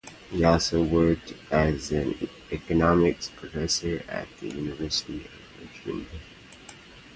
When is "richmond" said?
5.61-6.07